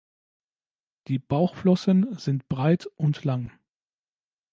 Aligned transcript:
Die 1.09 1.19
Bauchflossen 1.19 2.17
sind 2.17 2.49
breit 2.49 2.87
und 2.97 3.23
lang. 3.23 3.51